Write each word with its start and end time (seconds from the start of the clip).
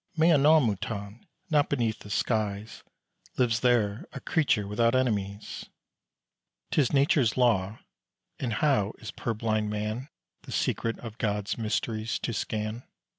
Mais 0.17 0.31
à 0.35 0.39
nos 0.41 0.59
moutons. 0.59 1.23
Not 1.51 1.69
beneath 1.69 1.99
the 1.99 2.09
skies 2.09 2.81
Lives 3.37 3.59
there 3.59 4.07
a 4.13 4.19
creature 4.19 4.65
without 4.65 4.95
enemies. 4.95 5.67
'Tis 6.71 6.91
Nature's 6.91 7.37
law; 7.37 7.77
and 8.39 8.53
how 8.53 8.93
is 8.97 9.11
purblind 9.11 9.69
man 9.69 10.09
The 10.41 10.51
secret 10.53 10.97
of 11.01 11.19
Gods 11.19 11.55
mysteries 11.55 12.17
to 12.21 12.33
scan? 12.33 12.81